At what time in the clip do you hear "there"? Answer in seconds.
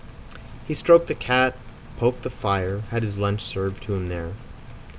4.09-4.33